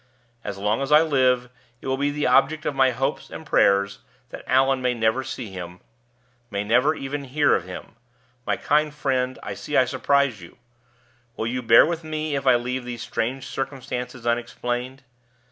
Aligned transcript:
As 0.43 0.57
long 0.57 0.81
as 0.81 0.91
I 0.91 1.03
live, 1.03 1.51
it 1.79 1.85
will 1.85 1.95
be 1.95 2.09
the 2.09 2.25
object 2.25 2.65
of 2.65 2.73
my 2.73 2.89
hopes 2.89 3.29
and 3.29 3.45
prayers 3.45 3.99
that 4.29 4.43
Allan 4.47 4.81
may 4.81 4.95
never 4.95 5.23
see 5.23 5.51
him, 5.51 5.79
may 6.49 6.63
never 6.63 6.95
even 6.95 7.25
hear 7.25 7.53
of 7.53 7.65
him. 7.65 7.95
My 8.43 8.57
kind 8.57 8.91
friend, 8.91 9.37
I 9.43 9.53
see 9.53 9.77
I 9.77 9.85
surprise 9.85 10.41
you: 10.41 10.57
will 11.37 11.45
you 11.45 11.61
bear 11.61 11.85
with 11.85 12.03
me 12.03 12.35
if 12.35 12.47
I 12.47 12.55
leave 12.55 12.83
these 12.83 13.03
strange 13.03 13.45
circumstances 13.45 14.25
unexplained? 14.25 15.03